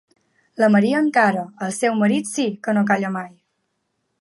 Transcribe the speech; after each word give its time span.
La 0.61 0.69
Maria, 0.75 1.01
encara; 1.07 1.43
el 1.67 1.75
seu 1.81 1.99
marit 2.01 2.31
sí, 2.33 2.47
que 2.67 2.75
no 2.79 2.85
calla 2.93 3.13
mai! 3.19 3.31